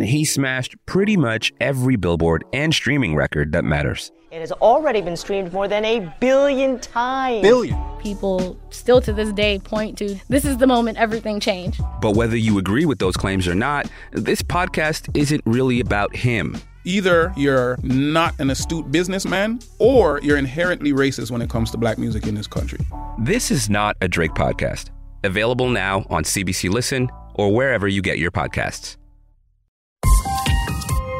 [0.00, 4.10] he smashed pretty much every billboard and streaming record that matters.
[4.34, 7.42] It has already been streamed more than a billion times.
[7.42, 7.78] Billion.
[8.00, 11.80] People still to this day point to this is the moment everything changed.
[12.00, 16.60] But whether you agree with those claims or not, this podcast isn't really about him.
[16.82, 21.96] Either you're not an astute businessman or you're inherently racist when it comes to black
[21.96, 22.80] music in this country.
[23.20, 24.90] This is not a Drake podcast.
[25.22, 28.96] Available now on CBC Listen or wherever you get your podcasts.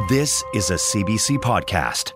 [0.08, 2.12] This is a CBC podcast.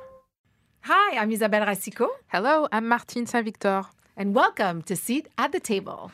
[0.83, 2.11] Hi, I'm Isabelle Racicot.
[2.27, 3.85] Hello, I'm Martine Saint Victor.
[4.17, 6.11] And welcome to Seat at the Table.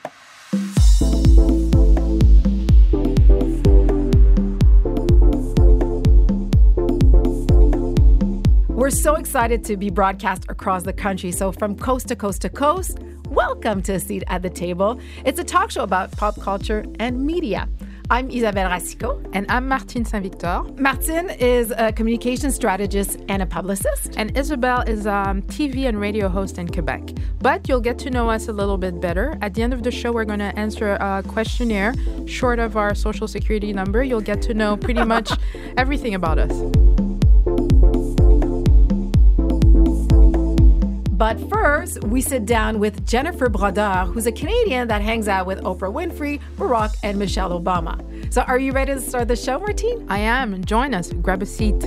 [8.69, 11.33] We're so excited to be broadcast across the country.
[11.33, 12.99] So, from coast to coast to coast,
[13.31, 15.01] welcome to Seat at the Table.
[15.25, 17.69] It's a talk show about pop culture and media.
[18.11, 19.31] I'm Isabelle Racicot.
[19.33, 20.63] And I'm Martine Saint Victor.
[20.77, 24.15] Martine is a communication strategist and a publicist.
[24.19, 27.01] And Isabelle is a um, TV and radio host in Quebec.
[27.41, 29.39] But you'll get to know us a little bit better.
[29.41, 31.95] At the end of the show, we're going to answer a questionnaire
[32.27, 34.05] short of our social security number.
[34.05, 35.31] You'll get to know pretty much
[35.79, 36.94] everything about us.
[41.25, 45.59] But first, we sit down with Jennifer Brodeur, who's a Canadian that hangs out with
[45.63, 47.97] Oprah Winfrey, Barack, and Michelle Obama.
[48.31, 50.05] So, are you ready to start the show, Martine?
[50.11, 50.63] I am.
[50.67, 51.11] Join us.
[51.15, 51.83] Grab a seat.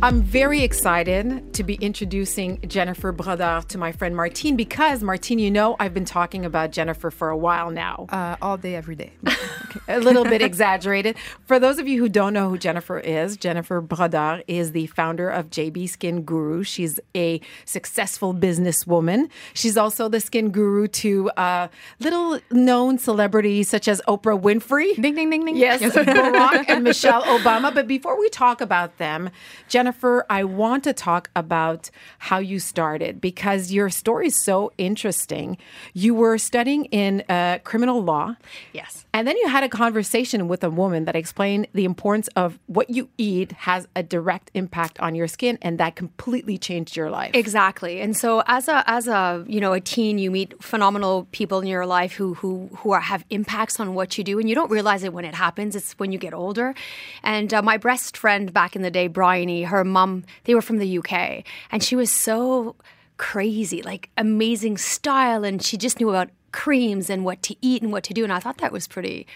[0.00, 5.50] I'm very excited to be introducing Jennifer Brodeur to my friend Martine because, Martine, you
[5.50, 8.04] know, I've been talking about Jennifer for a while now.
[8.10, 9.12] Uh, all day, every day.
[9.26, 9.80] okay.
[9.88, 11.16] A little bit exaggerated.
[11.46, 15.30] For those of you who don't know who Jennifer is, Jennifer Brodeur is the founder
[15.30, 16.62] of JB Skin Guru.
[16.62, 19.30] She's a successful businesswoman.
[19.54, 21.68] She's also the skin guru to uh,
[22.00, 24.94] little known celebrities such as Oprah Winfrey.
[25.00, 25.56] Ding, ding, ding, ding.
[25.56, 27.72] Yes, Barack and Michelle Obama.
[27.72, 29.30] But before we talk about them,
[29.68, 35.58] Jennifer, I want to talk about how you started because your story is so interesting.
[35.94, 38.36] You were studying in uh, criminal law.
[38.72, 39.06] Yes.
[39.12, 42.90] And then you had a conversation with a woman that explained the importance of what
[42.90, 47.32] you eat has a direct impact on your skin and that completely changed your life.
[47.34, 48.00] Exactly.
[48.00, 51.66] And so as a as a, you know, a teen, you meet phenomenal people in
[51.66, 54.70] your life who who who are, have impacts on what you do and you don't
[54.70, 55.74] realize it when it happens.
[55.74, 56.74] It's when you get older.
[57.22, 60.07] And uh, my best friend back in the day, Bryony, her mom,
[60.44, 62.76] they were from the UK, and she was so
[63.16, 67.92] crazy, like amazing style, and she just knew about creams and what to eat and
[67.92, 68.24] what to do.
[68.24, 69.26] And I thought that was pretty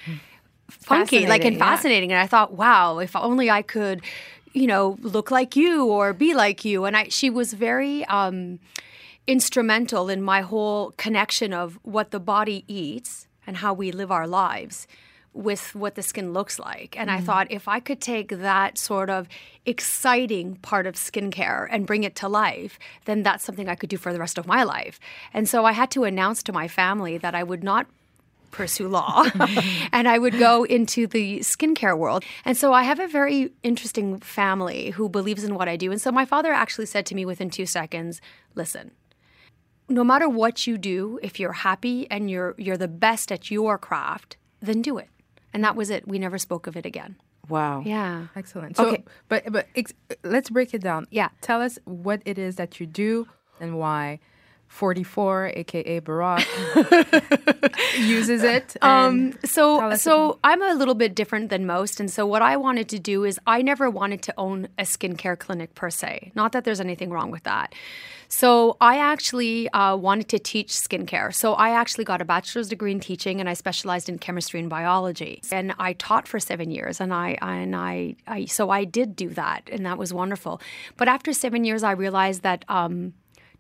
[0.69, 2.11] funky, like and fascinating.
[2.11, 2.17] Yeah.
[2.17, 4.03] And I thought, wow, if only I could,
[4.53, 6.85] you know, look like you or be like you.
[6.85, 8.05] And I, she was very.
[8.07, 8.59] Um,
[9.27, 14.27] instrumental in my whole connection of what the body eats and how we live our
[14.27, 14.87] lives
[15.35, 16.97] with what the skin looks like.
[16.99, 17.15] And mm.
[17.15, 19.29] I thought if I could take that sort of
[19.65, 23.97] exciting part of skincare and bring it to life, then that's something I could do
[23.97, 25.01] for the rest of my life.
[25.33, 27.87] And so I had to announce to my family that I would not
[28.51, 29.25] pursue law
[29.93, 32.25] and I would go into the skincare world.
[32.45, 35.91] And so I have a very interesting family who believes in what I do.
[35.91, 38.21] And so my father actually said to me within two seconds,
[38.55, 38.93] listen,
[39.89, 43.79] no matter what you do, if you're happy and you're you're the best at your
[43.79, 45.09] craft, then do it.
[45.53, 46.09] And that was it.
[46.09, 47.17] We never spoke of it again.
[47.49, 47.83] Wow.
[47.85, 48.29] Yeah.
[48.37, 48.77] Excellent.
[48.77, 49.05] So, okay.
[49.29, 49.93] but but ex-
[50.23, 51.07] let's break it down.
[51.11, 51.29] Yeah.
[51.41, 53.29] Tell us what it is that you do
[53.61, 54.21] and why
[54.73, 56.47] 44, aka Barack,
[57.99, 58.75] uses it.
[58.81, 62.89] Um, so, so I'm a little bit different than most, and so what I wanted
[62.89, 66.33] to do is I never wanted to own a skincare clinic per se.
[66.35, 67.75] Not that there's anything wrong with that.
[68.29, 71.35] So I actually uh, wanted to teach skincare.
[71.35, 74.71] So I actually got a bachelor's degree in teaching, and I specialized in chemistry and
[74.71, 75.43] biology.
[75.53, 79.29] And I taught for seven years, and I and I, I so I did do
[79.31, 80.63] that, and that was wonderful.
[80.97, 82.65] But after seven years, I realized that.
[82.71, 83.13] Um,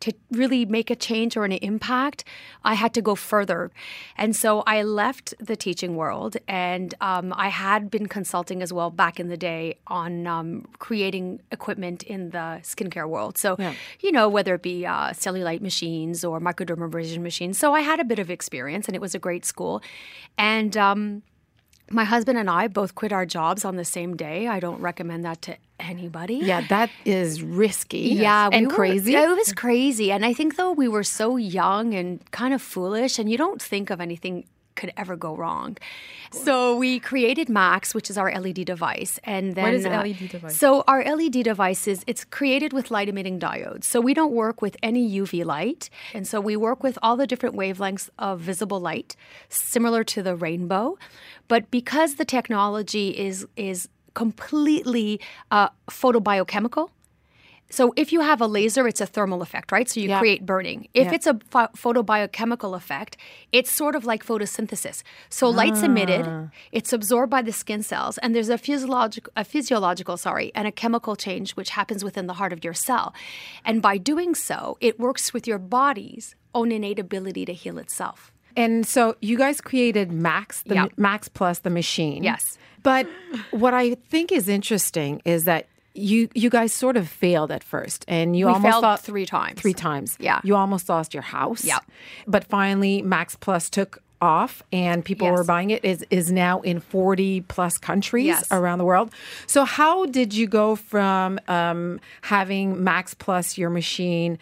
[0.02, 2.24] to really make a change or an impact,
[2.64, 3.70] I had to go further.
[4.16, 8.90] And so I left the teaching world and um, I had been consulting as well
[8.90, 13.38] back in the day on um, creating equipment in the skincare world.
[13.38, 13.74] So, yeah.
[14.00, 17.56] you know, whether it be uh, cellulite machines or microdermabrasion machines.
[17.56, 19.82] So I had a bit of experience and it was a great school.
[20.36, 21.22] And, um,
[21.90, 24.48] my husband and I both quit our jobs on the same day.
[24.48, 26.36] I don't recommend that to anybody.
[26.36, 27.98] Yeah, that is risky.
[27.98, 29.14] Yeah, and we crazy.
[29.14, 30.12] Were, it was crazy.
[30.12, 33.60] And I think though we were so young and kind of foolish and you don't
[33.60, 34.44] think of anything
[34.74, 35.76] could ever go wrong.
[36.30, 40.28] So we created Max, which is our LED device, and then What is uh, LED
[40.30, 40.56] device?
[40.56, 43.84] So our LED device is it's created with light emitting diodes.
[43.84, 47.26] So we don't work with any UV light, and so we work with all the
[47.26, 49.14] different wavelengths of visible light,
[49.50, 50.96] similar to the rainbow.
[51.48, 55.20] But because the technology is is completely
[55.50, 56.90] uh, photobiochemical.
[57.70, 59.88] So if you have a laser, it's a thermal effect, right?
[59.88, 60.18] So you Yeah.
[60.18, 60.88] create burning.
[60.92, 61.14] If Yeah.
[61.14, 63.16] it's a pho- photobiochemical effect,
[63.50, 65.02] it's sort of like photosynthesis.
[65.30, 70.18] So light's emitted, it's absorbed by the skin cells, and there's a physiological, a physiological,
[70.18, 73.14] sorry, and a chemical change which happens within the heart of your cell.
[73.64, 78.31] And by doing so, it works with your body's own innate ability to heal itself.
[78.56, 80.86] And so you guys created Max, the Yeah.
[80.96, 82.22] Max Plus, the machine.
[82.22, 82.58] Yes.
[82.82, 83.06] But
[83.50, 88.04] what I think is interesting is that you you guys sort of failed at first,
[88.08, 89.60] and you We almost failed thought three times.
[89.60, 90.16] Three times.
[90.18, 90.40] Yeah.
[90.42, 91.64] You almost lost your house.
[91.64, 91.78] Yeah.
[92.26, 95.36] But finally, Max Plus took off and people Yes.
[95.36, 98.46] were buying it is is now in 40 plus countries Yes.
[98.52, 99.10] around the world
[99.48, 104.38] so how did you go from um, having max plus your machine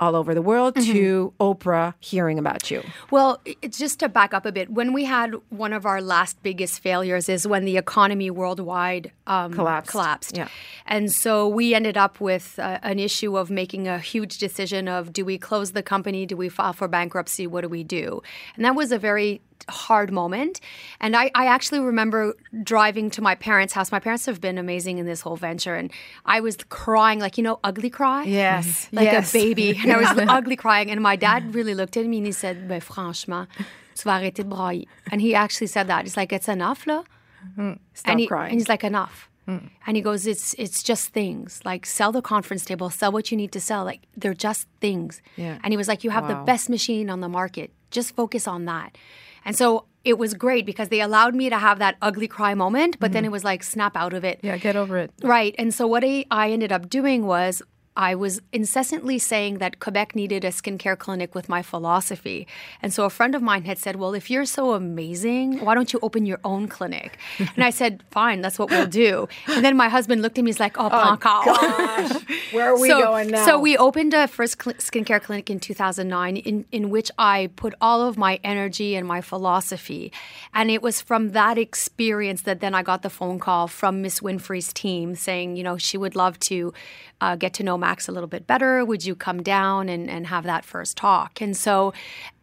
[0.00, 0.92] all over the world Mm-hmm.
[0.92, 4.70] to oprah hearing about you Well, it's just to back up a bit.
[4.70, 9.52] When we had one of our last biggest failures is when the economy worldwide um,
[9.52, 9.90] Collapsed.
[9.90, 10.36] collapsed.
[10.36, 10.48] Yeah.
[10.86, 15.12] And so we ended up with uh, an issue of making a huge decision of
[15.12, 16.26] do we close the company?
[16.26, 17.46] Do we file for bankruptcy?
[17.46, 18.22] What do we do?
[18.56, 20.60] And that was a very hard moment.
[21.00, 23.92] And I, I actually remember driving to my parents' house.
[23.92, 25.74] My parents have been amazing in this whole venture.
[25.74, 25.90] And
[26.24, 28.24] I was crying, like, you know, ugly cry?
[28.24, 28.88] Yes.
[28.92, 29.34] Like Yes.
[29.34, 29.78] a baby.
[29.82, 30.90] And I was ugly crying.
[30.90, 33.48] And my dad really looked at me and he said, ben, franchement,
[33.94, 34.86] tu vas arrêter de brailler.
[35.10, 36.04] And he actually said that.
[36.04, 37.04] He's like, it's enough, là.
[37.46, 37.72] Mm-hmm.
[37.94, 39.28] stop and, he, crying and he's like, enough.
[39.48, 39.70] Mm.
[39.86, 41.60] And he goes, it's it's just things.
[41.64, 43.84] Like sell the conference table, sell what you need to sell.
[43.84, 45.22] Like they're just things.
[45.36, 45.58] Yeah.
[45.62, 47.70] And he was like, you have the best machine on the market.
[47.92, 48.98] Just focus on that.
[49.46, 52.98] And so it was great because they allowed me to have that ugly cry moment,
[53.00, 53.26] but then mm-hmm.
[53.26, 54.40] it was like snap out of it.
[54.42, 55.12] Yeah, get over it.
[55.22, 55.54] Right.
[55.56, 57.62] And so what I, I ended up doing was
[57.96, 62.46] I was incessantly saying that Quebec needed a skincare clinic with my philosophy.
[62.82, 65.92] And so a friend of mine had said, Well, if you're so amazing, why don't
[65.92, 67.18] you open your own clinic?
[67.56, 69.28] And I said, Fine, that's what we'll do.
[69.48, 72.22] And then my husband looked at me, he's like, Oh, oh
[72.52, 75.58] where are we so, going now So we opened a first cl- skincare clinic in
[75.58, 80.12] 2009 in, in which I put all of my energy and my philosophy.
[80.52, 84.20] And it was from that experience that then I got the phone call from Miss
[84.20, 86.74] Winfrey's team saying, you know, she would love to
[87.20, 88.84] uh, get to know Max a little bit better.
[88.84, 91.40] Would you come down and, and have that first talk?
[91.40, 91.92] And so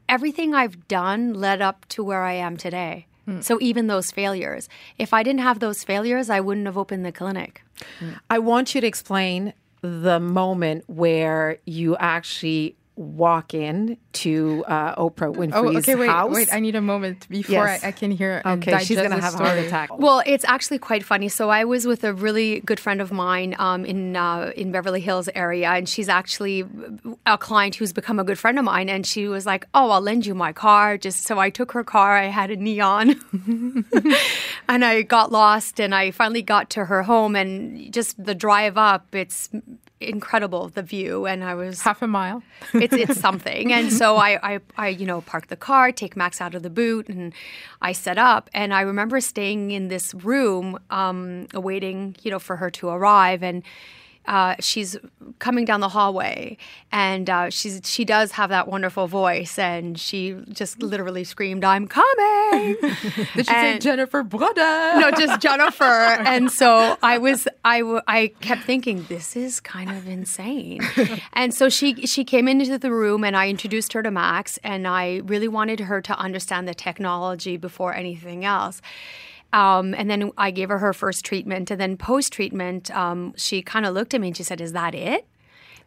[0.08, 3.08] everything I've done led up to where I am today.
[3.26, 3.42] Hmm.
[3.42, 7.12] So even those failures, if I didn't have those failures, I wouldn't have opened the
[7.12, 7.62] clinic.
[8.00, 8.12] Hmm.
[8.30, 9.52] I want you to explain
[9.82, 15.96] the moment where you actually walk in to uh, Oprah Winfrey's Oh, okay.
[15.96, 16.32] Wait, house.
[16.34, 16.54] wait.
[16.54, 17.84] I need a moment before Yes.
[17.84, 18.42] I, I can hear.
[18.46, 19.98] and okay, she's gonna the have a heart attack.
[19.98, 21.28] Well, it's actually quite funny.
[21.28, 25.02] So I was with a really good friend of mine um, in uh, in Beverly
[25.02, 26.66] Hills area, and she's actually
[27.26, 28.90] a client who's become a good friend of mine.
[28.90, 31.84] And she was like, "Oh, I'll lend you my car." Just so I took her
[31.84, 32.16] car.
[32.16, 33.16] I had a neon,
[34.70, 35.80] and I got lost.
[35.80, 39.50] And I finally got to her home, and just the drive up, it's
[40.08, 41.26] incredible the view.
[41.26, 42.44] And I was Half a mile.
[42.74, 43.72] it's it's something.
[43.74, 46.70] And so I, I I you know park the car, take Max out of the
[46.70, 47.34] boot, and
[47.82, 48.50] I set up.
[48.54, 53.44] And I remember staying in this room, um, awaiting you know for her to arrive,
[53.44, 53.64] and.
[54.26, 54.96] Uh, she's
[55.40, 56.58] coming down the hallway,
[56.92, 61.88] and uh, she's she does have that wonderful voice, and she just literally screamed, "I'm
[61.88, 62.78] coming!"
[63.36, 65.00] Did she say Jennifer Brother?
[65.00, 65.84] no, just Jennifer.
[65.84, 70.82] And so I was, I, w- I kept thinking, this is kind of insane.
[71.34, 74.88] And so she, she came into the room, and I introduced her to Max, and
[74.88, 78.82] I really wanted her to understand the technology before anything else.
[79.54, 83.62] Um, and then I gave her her first treatment, and then post treatment, um, she
[83.62, 85.26] kind of looked at me and she said, "Is that it?"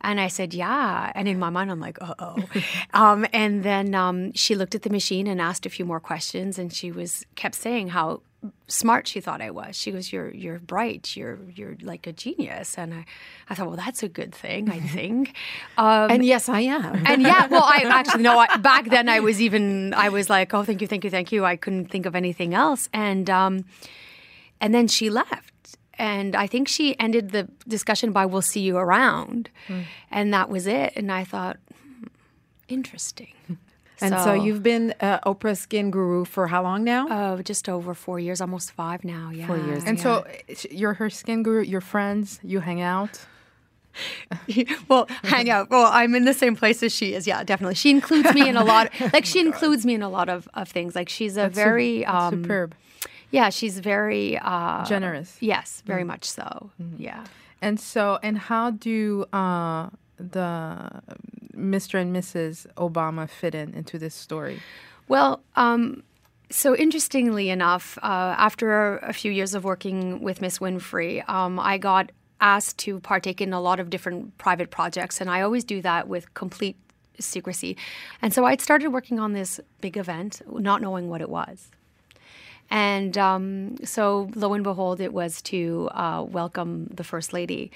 [0.01, 1.11] And I said, yeah.
[1.15, 2.37] And in my mind, I'm like, uh oh.
[2.95, 6.59] um, and then um, she looked at the machine and asked a few more questions.
[6.59, 8.23] And she was kept saying how
[8.69, 9.77] smart she thought I was.
[9.77, 11.17] She goes, "You're you're bright.
[11.17, 13.05] You're you're like a genius." And I,
[13.49, 14.71] I thought, well, that's a good thing.
[14.71, 15.35] I think.
[15.79, 17.05] Um, and yes, I am.
[17.07, 18.39] and yeah, well, I actually no.
[18.39, 19.95] I, back then, I was even.
[19.95, 22.55] I was like, "Oh, thank you, thank you, thank you." I couldn't think of anything
[22.55, 23.65] else, and um,
[24.61, 28.77] and then she left, and I think she ended the discussion by "We'll see you
[28.77, 29.51] around,"
[30.11, 30.93] and that was it.
[30.97, 32.07] And I thought, hmm,
[32.69, 33.33] interesting.
[34.01, 37.09] and so, you've been uh, Oprah Skin Guru for how long now?
[37.09, 39.31] uh, just over four years, almost five now.
[39.33, 39.85] Yeah, Four years.
[39.85, 40.03] And yeah.
[40.03, 40.27] so
[40.71, 41.63] you're her skin guru.
[41.63, 42.41] You're friends.
[42.43, 43.25] You hang out.
[44.89, 45.71] well, hang out.
[45.71, 47.27] Well, I'm in the same place as she is.
[47.27, 47.77] Yeah, definitely.
[47.77, 48.93] She includes me in a lot.
[49.13, 50.95] Like she includes me in a lot of, of things.
[50.95, 52.75] Like she's a That's very that's um, superb.
[53.31, 55.37] Yeah, she's very uh, Generous.
[55.41, 56.71] Yes, very much so.
[56.99, 57.25] Yeah.
[57.63, 59.89] And so, and how do uh,
[60.19, 60.91] the
[61.57, 62.01] Mr.
[62.01, 62.67] and Mrs.
[62.75, 64.61] Obama fit in into this story?
[65.09, 66.03] Well, um,
[66.51, 71.79] so interestingly enough, uh, after a few years of working with Miss Winfrey, um, I
[71.79, 75.81] got asked to partake in a lot of different private projects, and I always do
[75.83, 76.77] that with complete
[77.19, 77.77] secrecy.
[78.23, 81.71] And so I'd started working on this big event, not knowing what it was.
[82.69, 87.71] And um, so, lo and behold, it was to uh, welcome the First Lady.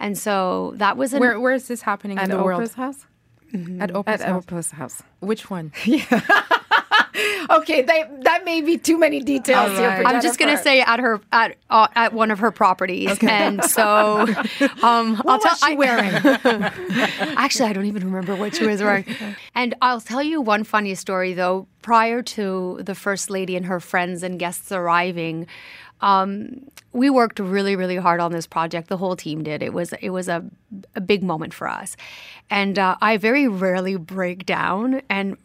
[0.00, 2.60] And so that was an, Where Where is this happening At in the world?
[2.60, 3.06] Oprah's
[3.52, 3.80] house?
[3.80, 4.44] At Oprah's At house.
[4.46, 5.02] Oprah's house.
[5.20, 5.72] Which one?
[5.84, 6.22] Yeah.
[7.50, 10.02] okay, that that may be too many details All here.
[10.06, 14.20] I'm just gonna say at her at uh, at one of her properties, and so
[14.82, 15.52] um, I'll tell.
[15.52, 16.14] was she I- wearing?
[17.36, 19.04] Actually, I don't even remember what she was wearing.
[19.54, 21.66] And I'll tell you one funny story though.
[21.82, 25.48] Prior to the first lady and her friends and guests arriving,
[26.02, 28.88] um, we worked really, really hard on this project.
[28.88, 29.62] The whole team did.
[29.62, 30.44] It was it was a,
[30.94, 31.96] a big moment for us,
[32.50, 35.36] and uh, I very rarely break down and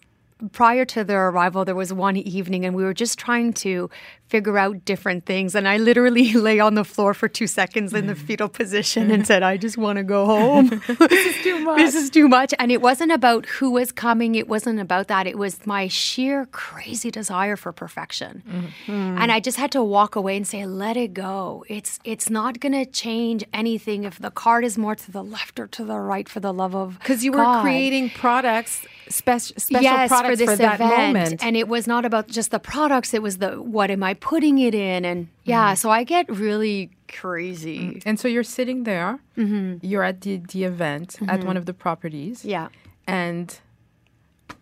[0.51, 3.89] prior to their arrival, there was one evening and we were just trying to
[4.27, 5.55] figure out different things.
[5.55, 8.17] And I literally lay on the floor for two seconds in the mm.
[8.17, 10.67] fetal position and said, I just want to go home.
[10.87, 11.77] this is too much.
[11.77, 12.53] This is too much.
[12.59, 15.27] And it wasn't about who was coming, it wasn't about that.
[15.27, 18.43] It was my sheer crazy desire for perfection.
[18.47, 18.91] Mm-hmm.
[18.91, 21.63] And I just had to walk away and say, let it go.
[21.67, 25.67] It's it's not gonna change anything if the card is more to the left or
[25.67, 29.81] to the right for the love of Because you were God creating products, spec- special
[29.81, 31.13] yes, products for this for that event.
[31.13, 31.43] moment.
[31.43, 34.59] And it was not about just the products, it was the what am I putting
[34.59, 35.05] it in?
[35.05, 35.75] And yeah, mm-hmm.
[35.75, 37.79] so I get really crazy.
[37.79, 38.09] Mm-hmm.
[38.09, 39.19] And so you're sitting there.
[39.37, 39.85] Mm-hmm.
[39.85, 42.43] You're at the, the event at one of the properties.
[42.45, 42.69] Yeah.
[43.07, 43.57] And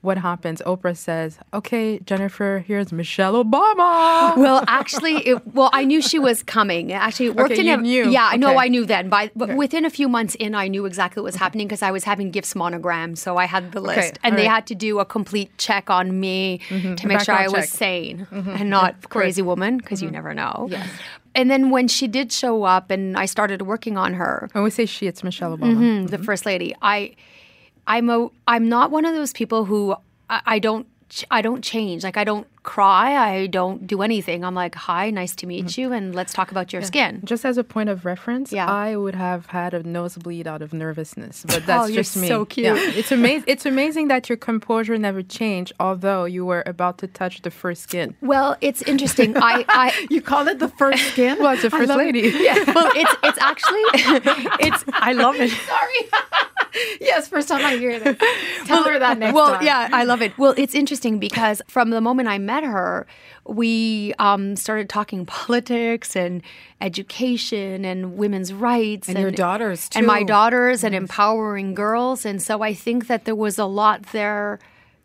[0.05, 0.61] what happens?
[0.65, 6.43] Oprah says, "Okay, Jennifer, here's Michelle Obama." Well, actually, it, well, I knew she was
[6.43, 6.91] coming.
[6.91, 8.09] Actually, it worked Okay, in you a, knew.
[8.11, 8.65] Yeah, I know Okay.
[8.65, 9.09] I knew then.
[9.09, 11.91] By, but within a few months in, I knew exactly what was happening because I
[11.91, 13.17] was having gifts monogrammed.
[13.17, 14.19] So I had the list.
[14.23, 16.95] and they had to do a complete check on me mm-hmm.
[16.95, 17.79] to make sure I background was check.
[17.79, 18.49] sane mm-hmm.
[18.49, 20.15] and not crazy woman because you mm-hmm.
[20.15, 20.67] never know.
[20.69, 20.89] Yes.
[21.35, 24.69] And then when she did show up and I started working on her, When we
[24.69, 26.05] say she, it's Michelle Obama.
[26.05, 26.73] Mm, the first lady.
[26.81, 27.15] I,
[27.87, 29.95] I'm a, I'm not one of those people who
[30.29, 30.87] I, I don't,
[31.29, 32.03] I don't change.
[32.03, 33.15] Like I don't cry.
[33.15, 34.43] I don't do anything.
[34.43, 35.81] I'm like, hi, nice to meet mm-hmm.
[35.81, 37.21] you, and let's talk about your skin.
[37.23, 38.67] Just as a point of reference, Yeah.
[38.67, 42.17] I would have had a nosebleed out of nervousness, but oh, that's Oh, you're just
[42.17, 42.27] me.
[42.27, 42.65] so cute.
[42.65, 42.99] Yeah.
[42.99, 43.45] It's amazing.
[43.47, 47.83] It's amazing that your composure never changed, although you were about to touch the first
[47.83, 48.15] skin.
[48.21, 49.37] Well, it's interesting.
[49.37, 51.37] I, I you call it the first skin?
[51.39, 52.27] Well, it's the first lady.
[52.27, 52.33] it.
[52.33, 52.71] lady.
[52.75, 53.83] well, it's it's actually
[54.59, 54.83] it's.
[54.91, 55.51] I love it.
[55.51, 56.01] Sorry.
[56.99, 58.17] yes, first time I hear this.
[58.65, 59.65] Tell her that next well, time.
[59.65, 60.37] yeah, I love it.
[60.37, 63.05] Well, it's interesting because from the moment I met her,
[63.47, 66.41] we um, started talking politics and
[66.81, 70.27] education and women's rights And your daughters, and my too.
[70.27, 72.25] daughters and empowering girls.
[72.25, 74.59] And so I think that there was a lot there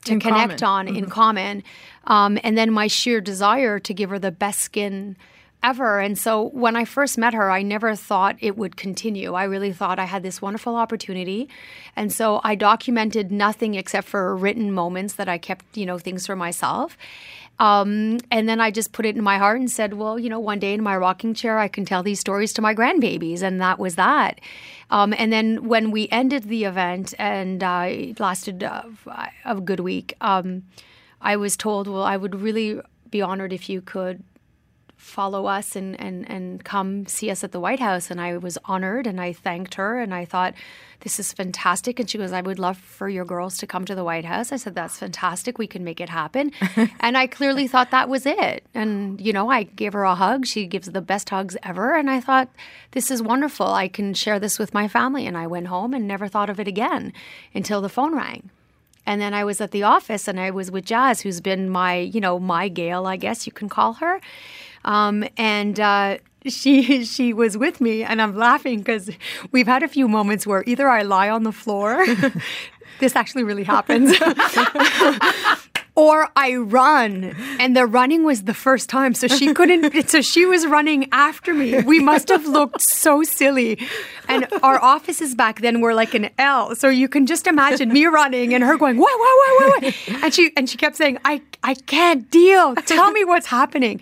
[0.05, 0.89] to In connect common.
[0.89, 1.63] on in common.
[2.05, 5.17] Um, and then my sheer desire to give her the best skin
[5.63, 6.01] ever.
[6.01, 9.35] And so when I first met her, I never thought it would continue.
[9.35, 11.49] I really thought I had this wonderful opportunity.
[11.97, 16.27] And so I documented nothing except for written moments that I kept, you know, things
[16.27, 16.97] for myself.
[17.59, 20.41] Um, and then I just put it in my heart and said, well, you know,
[20.41, 23.43] one day in my rocking chair, I can tell these stories to my grandbabies.
[23.43, 24.41] And that was that.
[24.91, 28.85] Um, and then when we ended the event and uh, it lasted uh,
[29.45, 30.63] a good week, um,
[31.21, 34.23] I was told, well, I would really be honored if you could
[35.11, 38.11] follow us and, and, and come see us at the White House.
[38.11, 40.55] And I was honored and I thanked her and I thought,
[41.01, 41.99] this is fantastic.
[41.99, 44.53] And she goes, I would love for your girls to come to the White House.
[44.53, 45.59] I said, that's fantastic.
[45.59, 46.53] We can make it happen.
[47.01, 48.65] and I clearly thought that was it.
[48.75, 50.47] And, you know, I gave her a hug.
[50.47, 51.95] She gives the best hugs ever.
[51.95, 52.49] And I thought,
[52.93, 53.67] this is wonderful.
[53.67, 55.27] I can share this with my family.
[55.27, 57.13] And I went home and never thought of it again
[57.55, 58.51] until the phone rang.
[59.07, 61.97] And then I was at the office and I was with Jazz, who's been my,
[61.97, 64.21] you know, my Gail, I guess you can call her.
[64.85, 69.11] Um, and uh, she she was with me, and I'm laughing because
[69.53, 72.05] we've had a few moments where either I lie on the floor.
[73.01, 74.15] this actually really happens.
[75.95, 77.35] or I run.
[77.59, 79.15] And the running was the first time.
[79.15, 81.81] So she couldn't, so she was running after me.
[81.83, 83.79] We must have looked so silly.
[84.29, 86.75] And our offices back then were like an L.
[86.75, 90.25] So you can just imagine me running and her going, what, what, what, what?
[90.25, 92.75] And she, and she kept saying, I, I can't deal.
[92.77, 94.01] Tell me what's happening.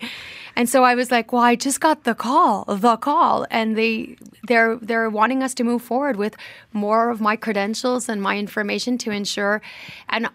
[0.59, 4.17] And so I was like, "Well, I just got the call, the call, and they
[4.49, 6.35] they're they're wanting us to move forward with
[6.73, 9.61] more of my credentials and my information to ensure."
[10.09, 10.27] And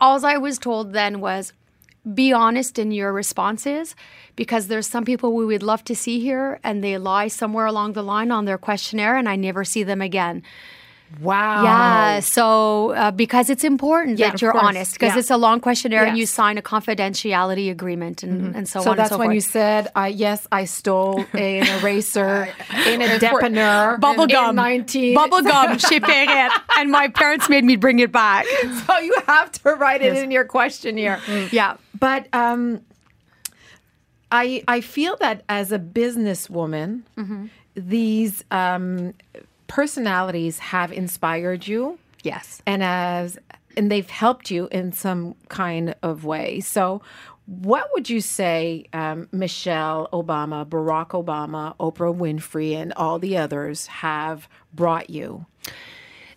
[0.00, 1.52] all I was told then was,
[2.20, 3.96] "Be honest in your responses,
[4.36, 7.94] because there's some people we would love to see here, and they lie somewhere along
[7.94, 10.44] the line on their questionnaire, and I never see them again."
[11.20, 11.62] Wow.
[11.62, 12.20] Yeah.
[12.20, 14.64] So uh, because it's important Yeah, that you're course.
[14.64, 15.20] honest, because Yeah.
[15.20, 18.96] it's a long questionnaire and you sign a confidentiality agreement and, and so, So on
[18.96, 19.34] that's and so when forth.
[19.36, 22.48] you said, uh, "Yes, I stole an eraser
[22.86, 27.64] in a dépanneur, bubble in gum, 19 bubble gum, chez Perrette, and my parents made
[27.64, 28.44] me bring it back.
[28.86, 31.20] So you have to write it in your questionnaire.
[31.52, 32.80] Yeah, But um,
[34.30, 37.02] I I feel that as a businesswoman,
[37.74, 39.14] these um,
[39.66, 42.62] personalities have inspired you, yes.
[42.66, 43.38] and as
[43.76, 46.60] and they've helped you in some kind of way.
[46.60, 47.02] So.
[47.48, 53.86] What would you say um, Michelle Obama, Barack Obama, Oprah Winfrey, and all the others
[53.86, 55.46] have brought you?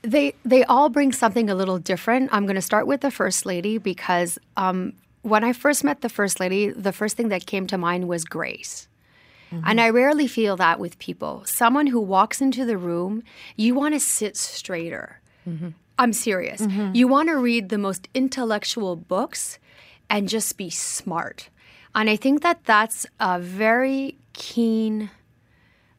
[0.04, 2.30] They they all bring something a little different.
[2.32, 4.94] I'm going to start with the first lady because um,
[5.24, 8.24] when I first met the first lady, the first thing that came to mind was
[8.24, 8.88] grace.
[9.52, 11.44] And I rarely feel that with people.
[11.46, 13.24] Someone who walks into the room,
[13.56, 15.20] you want to sit straighter.
[15.98, 16.62] I'm serious.
[16.94, 19.60] You want to read the most intellectual books
[20.10, 21.50] and just be smart.
[21.96, 25.10] And I think that that's a very keen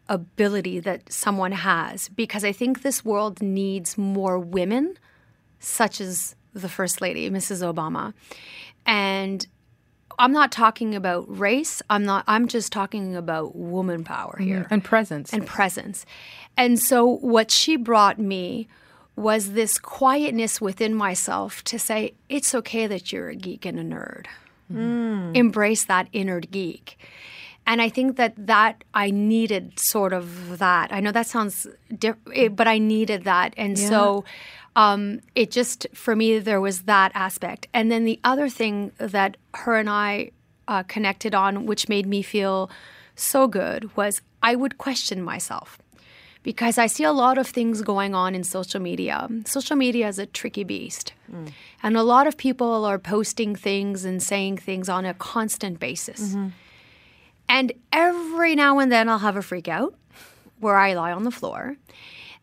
[0.09, 4.97] ability that someone has because I think this world needs more women,
[5.59, 7.63] such as the First Lady, Mrs.
[7.63, 8.13] Obama.
[8.87, 9.47] And
[10.21, 11.81] I'm not talking about race.
[11.89, 14.45] I'm not I'm just talking about woman power mm-hmm.
[14.45, 15.33] here And presence.
[15.33, 16.05] and presence.
[16.57, 18.69] And so what she brought me
[19.17, 23.83] was this quietness within myself to say, it's okay that you're a geek and a
[23.83, 24.27] nerd.
[24.73, 25.35] Mm.
[25.35, 26.99] Embrace that inner geek.
[27.67, 30.93] And I think that that I needed sort of that.
[30.93, 33.55] I know that sounds different, eh, but I needed that.
[33.57, 34.25] And so
[34.77, 37.67] um, it just, for me, there was that aspect.
[37.75, 40.31] And then the other thing that her and I
[40.69, 42.71] uh, connected on, which made me feel
[43.17, 45.79] so good, was I would question myself
[46.43, 49.29] because I see a lot of things going on in social media.
[49.45, 51.13] Social media is a tricky beast.
[51.83, 56.35] And a lot of people are posting things and saying things on a constant basis.
[57.49, 59.95] And every now and then I'll have a freak out
[60.61, 61.77] where I lie on the floor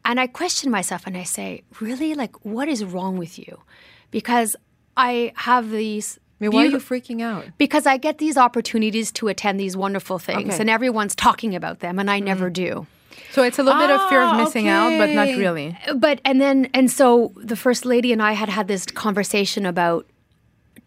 [0.07, 2.15] and I question myself and I say, really?
[2.15, 3.59] Like, what is wrong with you?
[4.09, 4.55] Because
[4.95, 6.17] I have these.
[6.39, 7.45] I mean, why are you freaking out?
[7.57, 10.59] because I get these opportunities to attend these wonderful things, Okay.
[10.61, 12.85] and everyone's talking about them, and I never do.
[13.31, 15.75] so it's a little bit of fear of Ah, missing out, but not really.
[15.95, 20.05] But and then and so the first lady and I had had this conversation about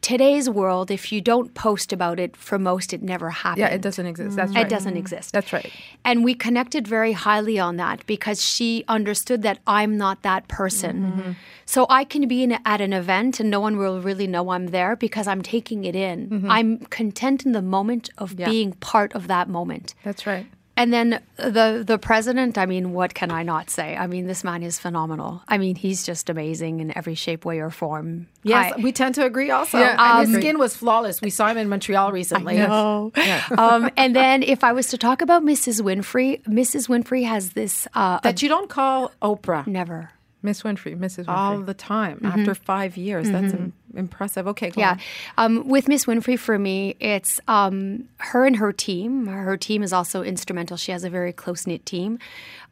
[0.00, 0.90] today's world.
[0.90, 3.60] If you don't post about it, for most, it never happens.
[3.60, 4.36] Yeah, it doesn't exist.
[4.36, 4.66] That's right.
[4.66, 4.98] It doesn't mm-hmm.
[4.98, 5.32] exist.
[5.32, 5.70] That's right.
[6.04, 10.96] And we connected very highly on that because she understood that I'm not that person.
[10.96, 11.20] Mm-hmm.
[11.20, 11.32] Mm-hmm.
[11.66, 14.68] So I can be in, at an event and no one will really know I'm
[14.68, 16.46] there because I'm taking it in.
[16.48, 19.94] I'm content in the moment of being part of that moment.
[20.02, 20.46] That's right.
[20.80, 23.96] And then the the president, I mean, what can I not say?
[23.96, 25.42] I mean, this man is phenomenal.
[25.46, 28.28] I mean, he's just amazing in every shape, way, or form.
[28.42, 29.78] Yes, I- we tend to agree also.
[29.78, 31.20] Yeah, I and his skin was flawless.
[31.20, 32.60] We saw him in Montreal recently.
[32.62, 33.12] Oh.
[33.58, 35.82] um, and then if I was to talk about Mrs.
[35.82, 36.88] Winfrey, Mrs.
[36.88, 40.10] Winfrey has this uh, That you don't call Oprah never.
[40.42, 41.26] Miss Winfrey, Mrs.
[41.26, 41.36] Winfrey.
[41.36, 43.28] all the time after five years.
[43.30, 44.46] That's im- impressive.
[44.48, 44.96] Okay, go Yeah.
[45.38, 49.26] Um, with Miss Winfrey, for me, it's um, her and her team.
[49.26, 50.76] Her team is also instrumental.
[50.76, 52.18] She has a very close knit team.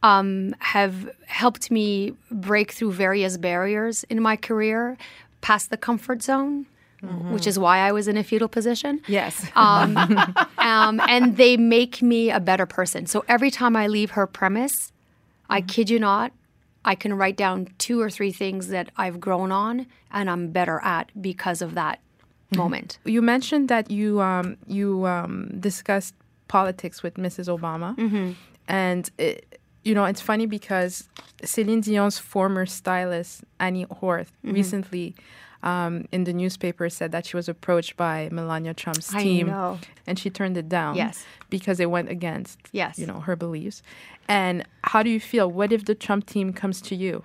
[0.02, 4.96] Um, have helped me break through various barriers in my career,
[5.40, 6.66] past the comfort zone,
[7.30, 9.00] which is why I was in a fetal position.
[9.06, 9.46] Yes.
[9.54, 9.96] Um,
[10.58, 13.06] um, and they make me a better person.
[13.06, 14.92] So every time I leave her premise,
[15.48, 16.32] I kid you not,
[16.92, 19.74] I can write down two or three things that I've grown on
[20.16, 21.96] and I'm better at because of that
[22.62, 22.90] moment.
[23.04, 24.46] you mentioned that you um,
[24.78, 25.32] you um,
[25.68, 26.14] discussed
[26.56, 27.46] politics with Mrs.
[27.56, 28.28] Obama, Mm-hmm.
[28.84, 29.36] and it,
[29.86, 30.92] you know it's funny because
[31.52, 33.32] Celine Dion's former stylist
[33.66, 34.54] Annie Horth Mm-hmm.
[34.60, 35.06] recently.
[35.62, 39.80] Um, in the newspaper, said that she was approached by Melania Trump's I team, know.
[40.06, 40.94] and she turned it down.
[40.94, 41.24] Yes.
[41.50, 42.96] because it went against, Yes.
[42.98, 43.82] you know, her beliefs.
[44.28, 45.50] And how do you feel?
[45.50, 47.24] What if the Trump team comes to you?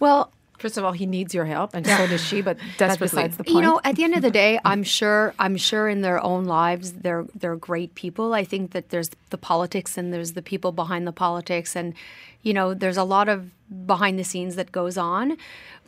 [0.00, 2.40] Well, First of all, he needs your help, and so does she.
[2.40, 3.56] But that's besides the point.
[3.56, 6.44] You know, at the end of the day, I'm sure I'm sure in their own
[6.44, 8.32] lives they're they're great people.
[8.32, 11.94] I think that there's the politics and there's the people behind the politics and
[12.42, 13.50] you know, there's a lot of
[13.86, 15.36] behind the scenes that goes on.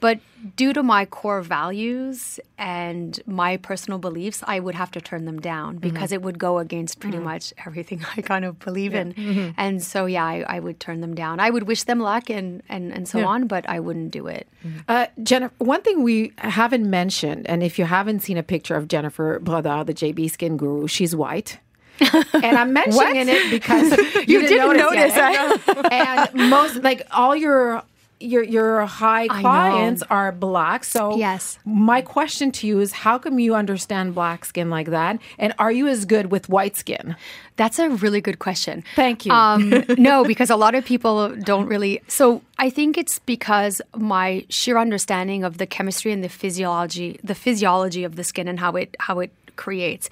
[0.00, 0.20] But
[0.56, 5.40] due to my core values and my personal beliefs, I would have to turn them
[5.40, 5.88] down mm-hmm.
[5.88, 7.26] because it would go against pretty mm-hmm.
[7.26, 9.14] much everything I kind of believe in.
[9.14, 9.50] Mm-hmm.
[9.56, 11.40] And so yeah, I, I would turn them down.
[11.40, 14.48] I would wish them luck and and, and so on, but I wouldn't do it.
[14.88, 18.88] Uh, Jennifer, one thing we haven't mentioned, and if you haven't seen a picture of
[18.88, 21.58] Jennifer Brodeur, the JB Skin Guru, she's white.
[22.00, 23.90] And I'm mentioning it because
[24.26, 25.92] you, didn't, didn't notice, yet.
[25.92, 27.82] and most, like all your
[28.20, 30.84] your your high clients are black.
[30.84, 31.58] So Yes.
[31.64, 35.70] my question to you is, how come you understand black skin like that, and are
[35.72, 37.16] you as good with white skin?
[37.56, 38.82] That's a really good question.
[38.96, 39.32] Thank you.
[39.32, 42.02] Um, no, because a lot of people don't really.
[42.08, 47.34] So I think it's because my sheer understanding of the chemistry and the physiology, the
[47.34, 50.10] physiology of the skin and how it how it creates.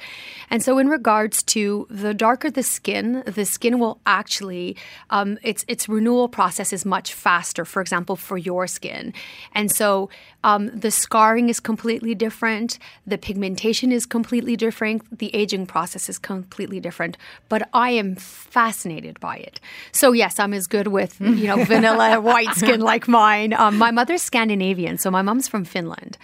[0.51, 4.77] And so, in regards to the darker the skin, the skin will actually
[5.11, 7.65] um, its its renewal process is much faster.
[7.65, 9.13] For example, for your skin,
[9.55, 10.11] and so
[10.45, 12.79] um, the scarring is completely different.
[13.07, 15.19] The pigmentation is completely different.
[15.19, 17.17] The aging process is completely different.
[17.49, 19.61] But I am fascinated by it.
[19.93, 23.53] So yes, I'm as good with you know vanilla white skin like mine.
[23.53, 26.19] Um, my mother's Scandinavian, so my mom's from Finland.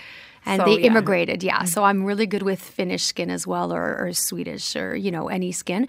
[0.48, 0.86] And So, they yeah.
[0.88, 1.64] immigrated, yeah.
[1.64, 5.28] So I'm really good with Finnish skin as well, or, or Swedish, or you know
[5.28, 5.86] any skin.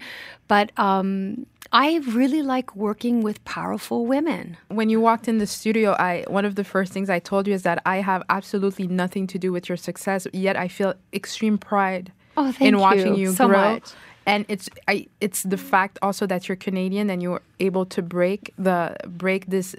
[0.48, 4.56] But um, I really like working with powerful women.
[4.68, 7.54] when you walked in the studio, I one of the first things I told you
[7.54, 10.26] is that I have absolutely nothing to do with your success.
[10.32, 13.58] Yet I feel extreme pride Oh, in watching you you, so grow.
[13.74, 13.92] much.
[14.26, 18.52] And it's I it's the fact also that you're Canadian and you're able to break
[18.58, 19.74] the break this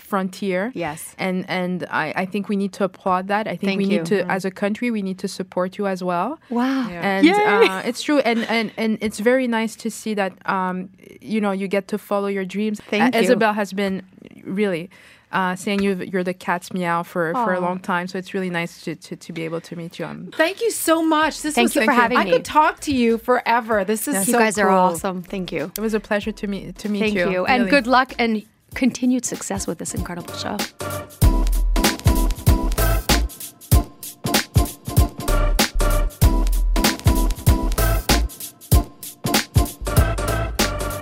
[0.00, 0.72] frontier.
[0.74, 1.14] Yes.
[1.18, 3.46] And and I, I think we need to applaud that.
[3.46, 4.00] I think Thank we you.
[4.00, 4.14] Mm-hmm.
[4.14, 6.38] need to as a country we need to support you as well.
[6.48, 6.88] Wow.
[6.90, 10.88] And uh, it's true, and, and and it's very nice to see that um,
[11.20, 12.80] you know you get to follow your dreams.
[12.80, 13.24] Thank Uh, you.
[13.24, 14.02] Isabel has been
[14.44, 14.90] really
[15.32, 18.50] uh, saying you you're the cat's meow for, for a long time, so it's really
[18.50, 20.04] nice to, to, to be able to meet you.
[20.06, 21.42] Um, Thank you so much.
[21.42, 22.30] This Thank was you for having I me.
[22.30, 23.84] I could talk to you forever.
[23.84, 25.22] This is You so guys are awesome.
[25.22, 25.70] Thank you.
[25.76, 27.20] it was a pleasure to meet to meet Thank you.
[27.24, 27.46] Thank you.
[27.46, 27.70] And really.
[27.70, 28.42] good luck and
[28.74, 30.56] continued success with this incredible show.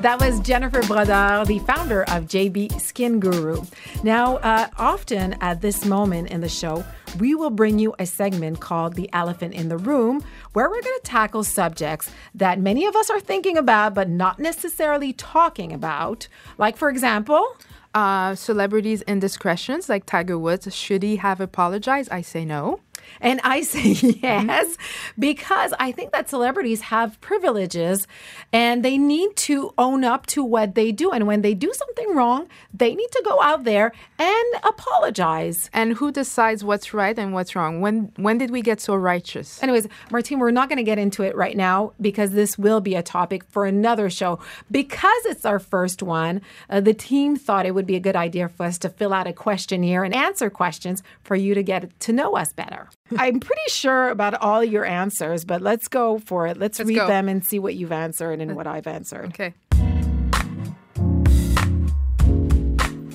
[0.01, 3.65] That was Jennifer Brodeur, the founder of JB Skin Guru.
[4.05, 6.85] Now, uh, often at this moment in the show,
[7.19, 10.99] we will bring you a segment called The Elephant in the Room, where we're going
[10.99, 16.29] to tackle subjects that many of us are thinking about, but not necessarily talking about.
[16.59, 17.57] Like, for example,
[17.95, 22.11] uh, celebrities' indiscretions, like Tiger Woods, should he have apologized?
[22.11, 22.81] I say no.
[23.21, 23.93] And I say
[24.23, 24.77] yes,
[25.19, 28.07] because I think that celebrities have privileges
[28.53, 31.11] and they need to own up to what they do.
[31.11, 35.71] And when they do something wrong, they need to go out there and apologize.
[35.73, 37.81] And who decides what's right and what's wrong?
[37.81, 39.63] When when did we get so righteous?
[39.63, 42.95] Anyways, Martine, we're not going to get into it right now because this will be
[42.95, 44.39] a topic for another show.
[44.71, 46.41] Because it's our first one,
[46.71, 49.27] uh, the team thought it would be a good idea for us to fill out
[49.27, 52.89] a questionnaire and answer questions for you to get to know us better.
[53.17, 56.57] I'm pretty sure about all your answers, but let's go for it.
[56.59, 57.07] Let's, Let's read go.
[57.07, 59.27] them and see what you've answered and what I've answered.
[59.27, 59.55] Okay.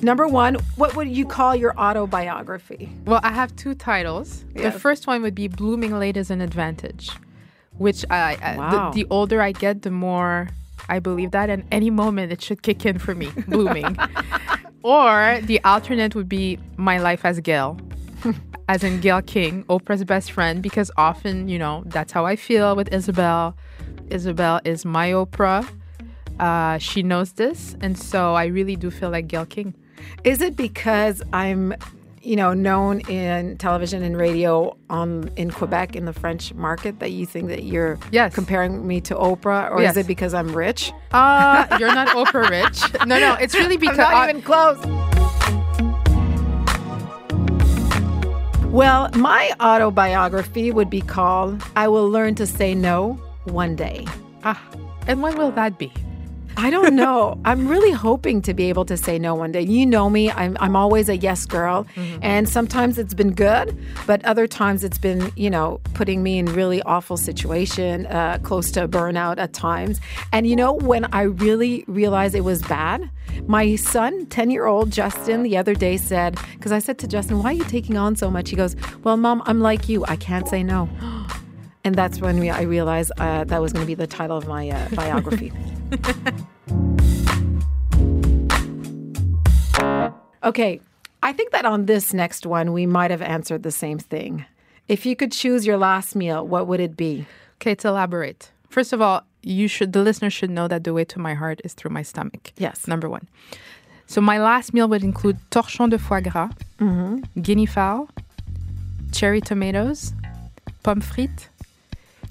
[0.02, 2.90] Number one, what would you call your autobiography?
[3.06, 4.44] Well, I have two titles.
[4.54, 7.08] The first one would be "Blooming Late is an Advantage,"
[7.78, 8.90] which I, I Wow.
[8.90, 10.48] the, the older I get, the more
[10.90, 13.96] I believe that, and any moment it should kick in for me, blooming.
[14.82, 17.78] or the alternate would be "My Life as Gail,"
[18.68, 22.74] as in Gail King, Oprah's best friend, because often, you know, that's how I feel
[22.76, 23.56] with Isabel.
[24.10, 25.66] Isabel is my Oprah.
[26.38, 29.74] Uh, she knows this, and so I really do feel like Gail King.
[30.24, 31.74] Is it because I'm,
[32.22, 37.12] you know, known in television and radio on in Quebec in the French market that
[37.12, 38.34] you think that you're Yes.
[38.34, 39.92] comparing me to Oprah, or Yes.
[39.92, 40.92] is it because I'm rich?
[41.12, 43.06] Uh, you're not Oprah Rich.
[43.06, 44.78] No, no, it's really because I'm not even close.
[48.74, 53.12] Well, my autobiography would be called "I Will Learn to Say No
[53.44, 54.04] One Day."
[54.42, 54.60] Ah,
[55.06, 55.92] and when will that be?
[56.56, 57.38] I don't know.
[57.44, 59.62] I'm really hoping to be able to say no one day.
[59.62, 60.30] You know me.
[60.30, 61.86] I'm I'm always a yes girl,
[62.22, 66.46] and sometimes it's been good, but other times it's been you know putting me in
[66.46, 70.00] really awful situation, uh, close to burnout at times.
[70.32, 73.10] And you know when I really realized it was bad,
[73.46, 77.42] my son, ten year old Justin, the other day said because I said to Justin,
[77.42, 80.04] "Why are you taking on so much?" He goes, "Well, mom, I'm like you.
[80.06, 80.88] I can't say no."
[81.84, 84.48] And that's when we, I realized uh, that was going to be the title of
[84.48, 85.52] my uh, biography.
[90.44, 90.80] okay,
[91.22, 94.46] I think that on this next one, we might have answered the same thing.
[94.88, 97.26] If you could choose your last meal, what would it be?
[97.56, 98.50] Okay, to elaborate.
[98.70, 101.60] First of all, you should the listener should know that the way to my heart
[101.64, 102.52] is through my stomach.
[102.56, 102.88] Yes.
[102.88, 103.28] Number one.
[104.06, 106.50] So my last meal would include torchon de foie gras,
[107.40, 108.08] guinea fowl,
[109.12, 110.12] cherry tomatoes,
[110.82, 111.48] pommes frites,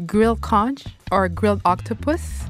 [0.05, 2.43] grilled conch or grilled octopus,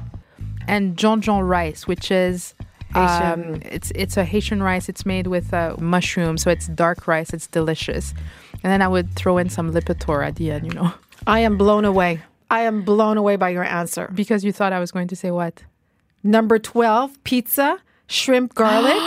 [0.66, 2.54] and jonjon rice, which is
[2.94, 4.88] um, it's it's a Haitian rice.
[4.88, 7.32] It's made with uh, mushroom, so it's dark rice.
[7.32, 8.14] It's delicious.
[8.62, 10.92] And then I would throw in some lipitor at the end, you know,
[11.26, 12.22] I am blown away.
[12.50, 14.10] I am blown away by your answer.
[14.14, 15.64] because you thought I was going to say what?
[16.22, 19.00] Number 12, pizza, shrimp garlic.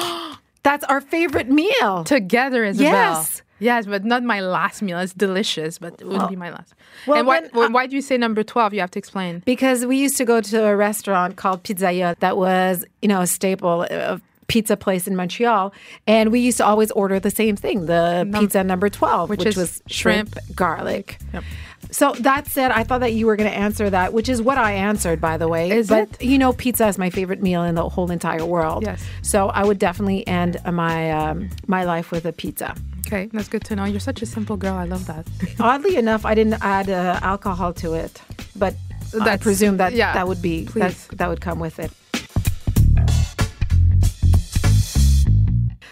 [0.63, 2.04] That's our favorite meal.
[2.04, 2.91] Together, Isabel.
[2.91, 3.41] Yes.
[3.60, 5.00] Yes, but not my last meal.
[5.00, 6.74] It's delicious, but it wouldn't be my last.
[7.06, 8.74] well, and why, then, why- why do you say number 12?
[8.74, 9.41] You have to explain.
[9.46, 13.28] Because we used to go to a restaurant called Pizzeria that was, you know, a
[13.28, 15.74] staple of pizza place in Montreal.
[16.06, 19.48] And we used to always order the same thing, the pizza number 12, which, which
[19.50, 21.20] is was shrimp, shrimp, garlic.
[21.34, 21.43] Yep.
[21.91, 24.58] So that said, I thought that you were going to answer that, which is what
[24.58, 25.70] I answered, by the way.
[25.72, 26.24] Is but it?
[26.24, 28.84] you know, pizza is my favorite meal in the whole entire world.
[28.84, 29.06] Yes.
[29.22, 32.76] So I would definitely end my um, my life with a pizza.
[33.08, 33.86] Okay, that's good to know.
[33.86, 34.74] You're such a simple girl.
[34.76, 35.26] I love that.
[35.62, 38.22] Oddly enough, I didn't add uh, alcohol to it,
[38.54, 38.76] but
[39.22, 41.89] I presume that yeah, that would be that, that would come with it.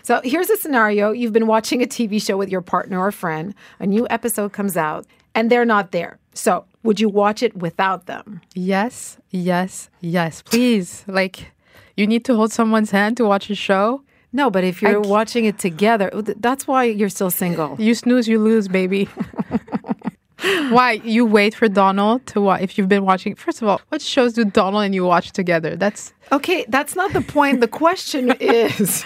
[0.03, 3.55] So here's a scenario: you've been watching a TV show with your partner or friend.
[3.79, 6.19] A new episode comes out, and they're not there.
[6.33, 8.41] So would you watch it without them?
[8.55, 10.41] Yes, yes, yes.
[10.41, 11.05] Please.
[11.07, 11.53] Like,
[11.95, 14.01] you need to hold someone's hand to watch a show.
[14.35, 17.77] No, but if you're c- watching it together, oh, that's why you're still single.
[17.79, 19.07] You snooze, you lose, baby.
[20.69, 20.99] Why?
[21.05, 22.61] You wait for Donald to watch.
[22.61, 25.77] If you've been watching, first of all, what shows do Donald and you watch together?
[25.77, 27.61] That's Okay, that's not the point.
[27.61, 29.05] The question is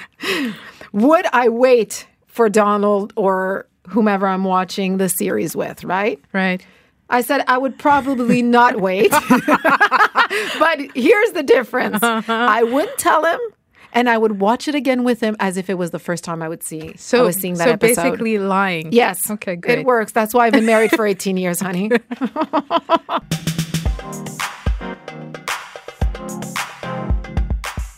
[0.93, 6.19] would I wait for Donald or whomever I'm watching the series with, right?
[6.33, 6.65] right.
[7.11, 9.11] I said I would probably not wait.
[10.59, 12.33] but here's the difference uh-huh.
[12.33, 13.39] I wouldn't tell him.
[13.91, 16.41] And I would watch it again with him as if it was the first time
[16.41, 16.93] I would see.
[16.95, 18.03] So, I was seeing that so episode.
[18.03, 18.91] basically lying.
[18.91, 19.29] yes.
[19.31, 19.79] Okay, Good.
[19.79, 20.11] It works.
[20.11, 21.89] That's why I've been married for 18 years, honey.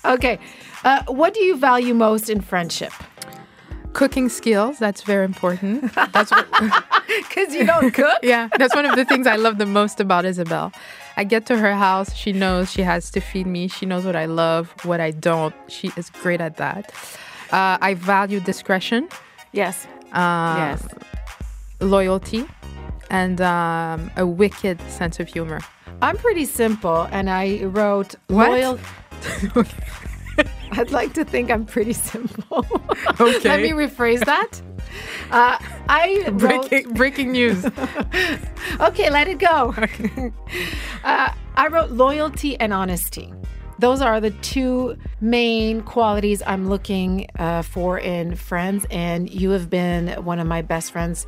[0.06, 0.40] okay.
[0.84, 2.92] Uh, what do you value most in friendship?
[3.94, 4.80] Cooking skills.
[4.80, 5.94] That's very important.
[5.94, 6.48] That's what.
[7.28, 8.20] Because you don't cook?
[8.24, 10.72] yeah, that's one of the things I love the most about Isabel.
[11.18, 12.14] I get to her house.
[12.16, 13.68] She knows she has to feed me.
[13.68, 15.54] She knows what I love, what I don't.
[15.68, 16.92] She is great at that.
[17.52, 19.10] Uh, I value discretion,
[19.52, 19.86] Yes.
[20.14, 20.88] uh, yes.
[21.82, 22.46] loyalty,
[23.10, 25.60] and um, a wicked sense of humor.
[26.02, 28.50] I'm pretty simple, and I wrote What?
[28.52, 28.80] loyal.
[30.72, 32.66] I'd like to think I'm pretty simple.
[33.20, 33.40] Okay.
[33.50, 34.62] Let me rephrase that.
[35.32, 35.58] Uh,
[35.90, 36.38] I wrote,
[36.70, 37.66] Breaking, breaking news.
[38.80, 39.74] okay, let it go.
[41.04, 43.34] uh, I wrote loyalty and honesty.
[43.80, 49.70] Those are the two main qualities I'm looking uh, for in friends, and you have
[49.70, 51.26] been one of my best friends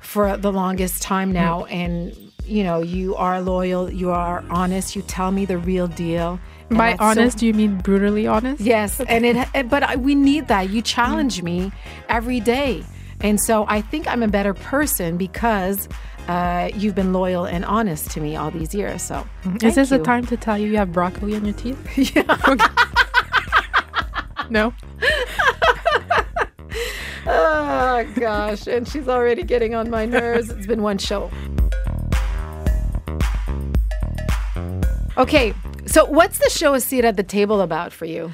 [0.00, 1.64] for the longest time now.
[1.64, 2.14] And
[2.44, 6.38] you know, you are loyal, you are honest, you tell me the real deal.
[6.68, 8.60] And By that's so- honest, do you mean brutally honest?
[8.60, 9.68] Yes, and it.
[9.70, 10.68] But I, we need that.
[10.70, 11.72] You challenge me
[12.10, 12.84] every day,
[13.20, 15.88] and so I think I'm a better person because
[16.28, 19.02] uh, you've been loyal and honest to me all these years.
[19.02, 19.26] So,
[19.62, 19.98] Is this you.
[19.98, 21.78] the time to tell you you have broccoli on your teeth?
[22.16, 22.56] Yeah.
[24.50, 24.72] no.
[27.28, 30.48] Oh gosh, and she's already getting on my nerves.
[30.50, 31.28] It's been one show.
[35.16, 35.52] Okay,
[35.86, 38.30] so what's the show A Seat at the Table about for you?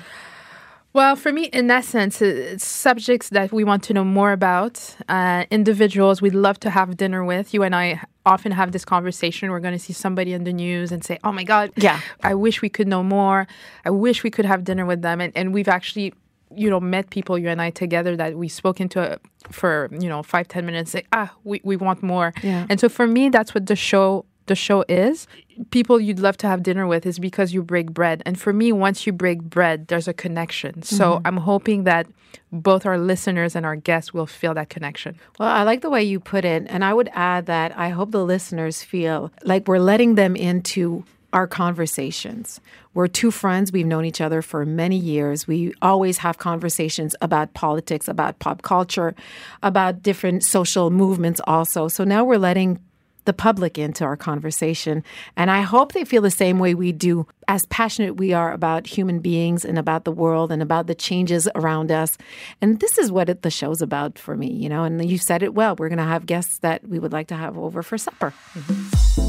[0.95, 4.95] Well, for me, in essence, it- it's subjects that we want to know more about,
[5.09, 7.55] uh, individuals we'd love to have dinner with.
[7.55, 9.51] You and I often have this conversation.
[9.51, 11.99] We're going to see somebody in the news and say, oh my God, Yeah.
[12.23, 13.47] I wish we could know more.
[13.87, 15.21] I wish we could have dinner with them.
[15.23, 16.13] And, and we've actually,
[16.55, 19.19] you know, met people, you and I together, that we've spoken to
[19.51, 22.35] for, you know, five ten minutes, say, ah, we, we want more.
[22.43, 22.67] Yeah.
[22.69, 25.27] And so for me, that's what the show the show is,
[25.71, 28.23] people you'd love to have dinner with is because you break bread.
[28.27, 30.83] And for me, once you break bread, there's a connection.
[30.83, 31.27] So mm-hmm.
[31.27, 32.07] I'm hoping that
[32.51, 35.19] both our listeners and our guests will feel that connection.
[35.39, 36.65] Well, I like the way you put it.
[36.69, 41.05] And I would add that I hope the listeners feel like we're letting them into
[41.33, 42.61] our conversations.
[42.93, 43.73] We're two friends.
[43.73, 45.47] We've known each other for many years.
[45.47, 49.15] We always have conversations about politics, about pop culture,
[49.63, 51.89] about different social movements also.
[51.89, 52.81] So now we're letting
[53.25, 55.05] the public into our conversation.
[55.37, 58.87] And I hope they feel the same way we do, as passionate we are about
[58.87, 62.19] human beings and about the world and about the changes around us.
[62.61, 64.85] And this is what it, the show's about for me, you know.
[64.85, 65.77] And you said it well.
[65.77, 68.33] We're going to have guests that we would like to have over for supper.
[68.55, 69.22] Mm-hmm.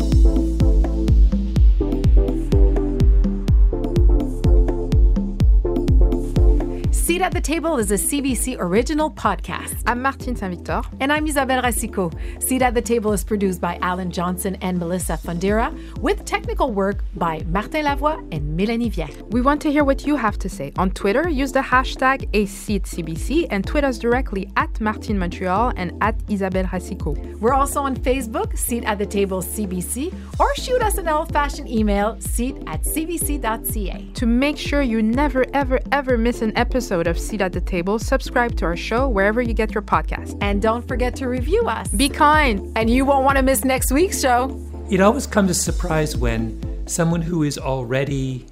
[7.14, 9.84] Seat at the Table is a CBC original podcast.
[9.86, 10.82] I'm Martine Saint-Victor.
[11.00, 12.12] And I'm Isabelle Racicot.
[12.42, 17.04] Seat at the Table is produced by Alan Johnson and Melissa Fundira, with technical work
[17.14, 19.12] by Martin Lavoie and Mélanie Vier.
[19.30, 20.74] We want to hear what you have to say.
[20.76, 26.16] On Twitter, use the hashtag ACTCBC and tweet us directly at Martine Montreal and at
[26.30, 27.40] Isabelle Racicot.
[27.40, 31.70] We're also on Facebook, Seat at the Table CBC, or shoot us an old fashioned
[31.70, 34.08] email, seat at cbc.ca.
[34.16, 38.00] To make sure you never, ever, ever miss an episode of Seat at the Table,
[38.00, 40.38] subscribe to our show wherever you get your podcast.
[40.42, 41.88] And don't forget to review us.
[41.90, 42.72] Be kind.
[42.76, 44.60] and you won't want to miss next week's show.
[44.90, 48.46] It always comes as a surprise when someone who is already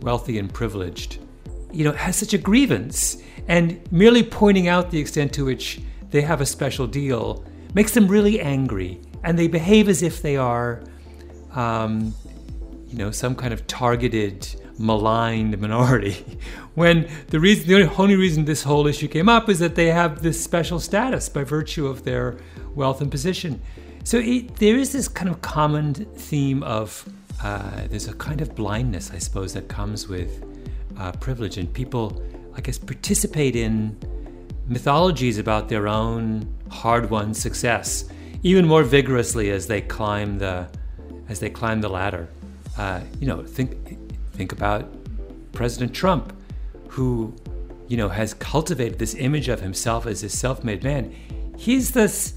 [0.00, 1.18] wealthy and privileged,
[1.72, 6.20] you know, has such a grievance, and merely pointing out the extent to which they
[6.20, 10.82] have a special deal makes them really angry, and they behave as if they are,
[11.54, 12.14] um,
[12.86, 16.24] you know, some kind of targeted, maligned minority.
[16.74, 20.22] when the reason, the only reason this whole issue came up is that they have
[20.22, 22.36] this special status by virtue of their
[22.74, 23.60] wealth and position.
[24.04, 27.08] So it, there is this kind of common theme of
[27.42, 30.44] uh, there's a kind of blindness, I suppose, that comes with
[30.98, 32.22] uh, privilege, and people,
[32.54, 33.98] I guess, participate in
[34.68, 38.08] mythologies about their own hard-won success
[38.42, 40.68] even more vigorously as they climb the
[41.28, 42.28] as they climb the ladder.
[42.76, 44.01] Uh, you know, think
[44.32, 44.88] think about
[45.52, 46.32] President Trump,
[46.88, 47.34] who
[47.88, 51.14] you know has cultivated this image of himself as a self-made man.
[51.56, 52.34] He's the s-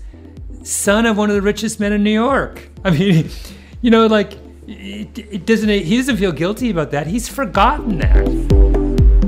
[0.63, 2.69] son of one of the richest men in New York.
[2.83, 3.29] I mean,
[3.81, 4.33] you know, like
[4.67, 5.69] it, it doesn't.
[5.69, 7.07] He doesn't feel guilty about that.
[7.07, 8.25] He's forgotten that.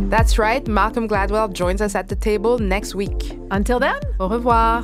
[0.09, 0.65] That's right.
[0.67, 3.37] Malcolm Gladwell joins us at the table next week.
[3.51, 4.83] Until then, Au revoir.